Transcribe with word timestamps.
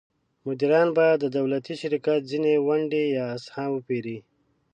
مدیران 0.45 0.89
باید 0.97 1.17
د 1.21 1.25
دولتي 1.37 1.73
شرکت 1.81 2.19
ځینې 2.31 2.53
ونډې 2.67 3.03
یا 3.17 3.25
اسهام 3.37 3.69
وپیري. 3.73 4.17